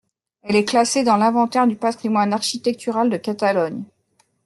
Elle 0.41 0.55
est 0.55 0.65
classée 0.65 1.03
dans 1.03 1.15
l'Inventaire 1.15 1.67
du 1.67 1.75
patrimoine 1.75 2.33
architectural 2.33 3.07
de 3.11 3.17
Catalogne. 3.17 3.83